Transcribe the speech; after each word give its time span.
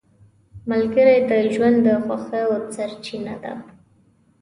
ملګری 0.69 1.17
د 1.29 1.31
ژوند 1.53 1.77
د 1.85 1.87
خوښیو 2.03 2.53
سرچینه 2.75 3.35
ده 3.43 3.53